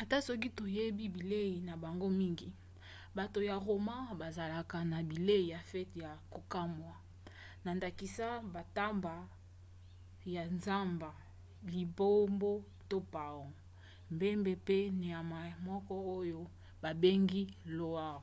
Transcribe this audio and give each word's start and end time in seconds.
ata 0.00 0.16
soki 0.26 0.48
toyebi 0.58 1.04
bilei 1.14 1.52
na 1.66 1.74
bango 1.82 2.08
mingi 2.20 2.48
bato 3.16 3.38
ya 3.48 3.56
roma 3.66 3.96
bazalaka 4.20 4.78
na 4.92 4.98
bilei 5.10 5.44
ya 5.52 5.60
fete 5.70 5.96
ya 6.04 6.12
kokamwa 6.32 6.92
na 7.64 7.70
ndakisa 7.76 8.26
bantaba 8.52 9.14
ya 10.34 10.42
zamba 10.64 11.10
lipombo 11.72 12.52
to 12.88 12.98
paon 13.14 13.48
mbembe 14.14 14.52
pe 14.66 14.78
nyama 15.04 15.38
moko 15.66 15.94
oyo 16.18 16.40
babengi 16.82 17.42
loir 17.76 18.20